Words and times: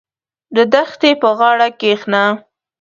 •د 0.55 0.57
دښتې 0.73 1.11
په 1.21 1.29
غاړه 1.37 1.67
کښېنه. 1.79 2.23